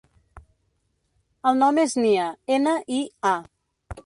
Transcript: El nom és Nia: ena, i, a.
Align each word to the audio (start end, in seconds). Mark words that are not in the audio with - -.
El 1.51 1.59
nom 1.65 1.83
és 1.83 1.93
Nia: 2.05 2.27
ena, 2.59 2.75
i, 3.01 3.05
a. 3.35 3.37